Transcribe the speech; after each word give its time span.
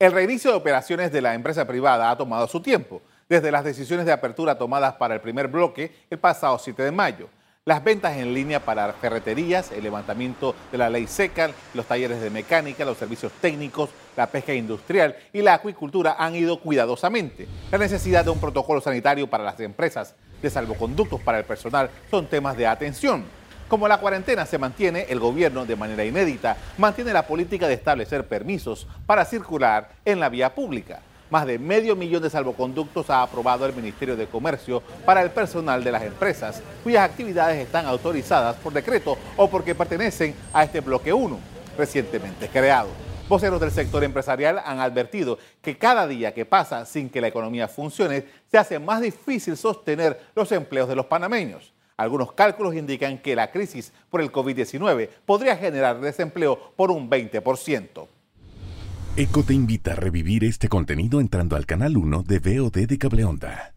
El 0.00 0.12
reinicio 0.12 0.50
de 0.50 0.56
operaciones 0.56 1.12
de 1.12 1.20
la 1.20 1.34
empresa 1.34 1.66
privada 1.66 2.10
ha 2.10 2.16
tomado 2.16 2.48
su 2.48 2.62
tiempo, 2.62 3.02
desde 3.28 3.52
las 3.52 3.64
decisiones 3.64 4.06
de 4.06 4.12
apertura 4.12 4.56
tomadas 4.56 4.94
para 4.94 5.12
el 5.12 5.20
primer 5.20 5.48
bloque 5.48 5.94
el 6.08 6.18
pasado 6.18 6.58
7 6.58 6.84
de 6.84 6.90
mayo. 6.90 7.28
Las 7.66 7.84
ventas 7.84 8.16
en 8.16 8.32
línea 8.32 8.64
para 8.64 8.94
ferreterías, 8.94 9.70
el 9.72 9.82
levantamiento 9.82 10.54
de 10.72 10.78
la 10.78 10.88
ley 10.88 11.06
seca, 11.06 11.50
los 11.74 11.84
talleres 11.84 12.22
de 12.22 12.30
mecánica, 12.30 12.86
los 12.86 12.96
servicios 12.96 13.30
técnicos, 13.42 13.90
la 14.16 14.26
pesca 14.26 14.54
industrial 14.54 15.16
y 15.34 15.42
la 15.42 15.52
acuicultura 15.52 16.16
han 16.18 16.34
ido 16.34 16.60
cuidadosamente. 16.60 17.46
La 17.70 17.76
necesidad 17.76 18.24
de 18.24 18.30
un 18.30 18.40
protocolo 18.40 18.80
sanitario 18.80 19.28
para 19.28 19.44
las 19.44 19.60
empresas, 19.60 20.14
de 20.40 20.48
salvoconductos 20.48 21.20
para 21.20 21.40
el 21.40 21.44
personal, 21.44 21.90
son 22.10 22.26
temas 22.26 22.56
de 22.56 22.66
atención. 22.66 23.26
Como 23.70 23.86
la 23.86 23.98
cuarentena 23.98 24.46
se 24.46 24.58
mantiene, 24.58 25.06
el 25.10 25.20
gobierno, 25.20 25.64
de 25.64 25.76
manera 25.76 26.04
inédita, 26.04 26.56
mantiene 26.76 27.12
la 27.12 27.24
política 27.24 27.68
de 27.68 27.74
establecer 27.74 28.26
permisos 28.26 28.88
para 29.06 29.24
circular 29.24 29.90
en 30.04 30.18
la 30.18 30.28
vía 30.28 30.52
pública. 30.52 30.98
Más 31.30 31.46
de 31.46 31.56
medio 31.60 31.94
millón 31.94 32.20
de 32.20 32.30
salvoconductos 32.30 33.08
ha 33.10 33.22
aprobado 33.22 33.64
el 33.66 33.72
Ministerio 33.72 34.16
de 34.16 34.26
Comercio 34.26 34.82
para 35.06 35.22
el 35.22 35.30
personal 35.30 35.84
de 35.84 35.92
las 35.92 36.02
empresas, 36.02 36.60
cuyas 36.82 37.08
actividades 37.08 37.64
están 37.64 37.86
autorizadas 37.86 38.56
por 38.56 38.72
decreto 38.72 39.16
o 39.36 39.48
porque 39.48 39.76
pertenecen 39.76 40.34
a 40.52 40.64
este 40.64 40.80
bloque 40.80 41.12
1, 41.12 41.38
recientemente 41.78 42.48
creado. 42.48 42.88
Voceros 43.28 43.60
del 43.60 43.70
sector 43.70 44.02
empresarial 44.02 44.60
han 44.64 44.80
advertido 44.80 45.38
que 45.62 45.78
cada 45.78 46.08
día 46.08 46.34
que 46.34 46.44
pasa 46.44 46.84
sin 46.86 47.08
que 47.08 47.20
la 47.20 47.28
economía 47.28 47.68
funcione, 47.68 48.24
se 48.50 48.58
hace 48.58 48.80
más 48.80 49.00
difícil 49.00 49.56
sostener 49.56 50.20
los 50.34 50.50
empleos 50.50 50.88
de 50.88 50.96
los 50.96 51.06
panameños. 51.06 51.72
Algunos 52.00 52.32
cálculos 52.32 52.74
indican 52.74 53.18
que 53.18 53.36
la 53.36 53.50
crisis 53.50 53.92
por 54.08 54.22
el 54.22 54.32
COVID-19 54.32 55.10
podría 55.26 55.54
generar 55.54 56.00
desempleo 56.00 56.72
por 56.74 56.90
un 56.90 57.10
20%. 57.10 58.08
ECO 59.18 59.42
te 59.42 59.52
invita 59.52 59.92
a 59.92 59.96
revivir 59.96 60.44
este 60.44 60.70
contenido 60.70 61.20
entrando 61.20 61.56
al 61.56 61.66
canal 61.66 61.98
1 61.98 62.22
de 62.22 62.38
VOD 62.38 62.86
de 62.86 62.96
Cableonda. 62.96 63.74